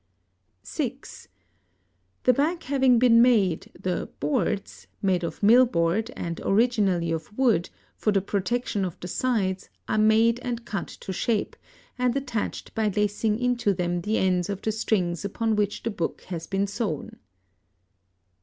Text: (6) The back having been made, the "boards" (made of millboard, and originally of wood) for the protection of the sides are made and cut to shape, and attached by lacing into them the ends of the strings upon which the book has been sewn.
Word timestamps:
(6) 0.63 1.27
The 2.23 2.33
back 2.33 2.63
having 2.63 2.97
been 2.97 3.21
made, 3.21 3.69
the 3.79 4.09
"boards" 4.19 4.87
(made 4.99 5.23
of 5.23 5.41
millboard, 5.41 6.09
and 6.15 6.39
originally 6.43 7.11
of 7.11 7.37
wood) 7.37 7.69
for 7.97 8.11
the 8.11 8.19
protection 8.19 8.83
of 8.83 8.99
the 8.99 9.07
sides 9.07 9.69
are 9.87 9.99
made 9.99 10.39
and 10.39 10.65
cut 10.65 10.87
to 10.87 11.13
shape, 11.13 11.55
and 11.99 12.17
attached 12.17 12.73
by 12.73 12.87
lacing 12.95 13.37
into 13.37 13.75
them 13.75 14.01
the 14.01 14.17
ends 14.17 14.49
of 14.49 14.63
the 14.63 14.71
strings 14.71 15.23
upon 15.23 15.55
which 15.55 15.83
the 15.83 15.91
book 15.91 16.21
has 16.21 16.47
been 16.47 16.65
sewn. 16.65 17.19